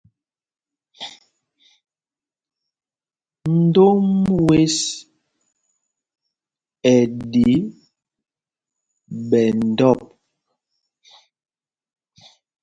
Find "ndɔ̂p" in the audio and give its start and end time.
9.67-9.99